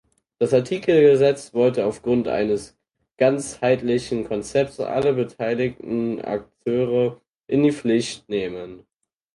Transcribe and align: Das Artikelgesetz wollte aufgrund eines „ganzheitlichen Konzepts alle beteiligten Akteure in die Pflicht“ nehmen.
Das 0.39 0.51
Artikelgesetz 0.51 1.53
wollte 1.53 1.85
aufgrund 1.85 2.27
eines 2.27 2.75
„ganzheitlichen 3.17 4.23
Konzepts 4.23 4.79
alle 4.79 5.13
beteiligten 5.13 6.19
Akteure 6.23 7.21
in 7.45 7.61
die 7.61 7.71
Pflicht“ 7.71 8.27
nehmen. 8.27 8.87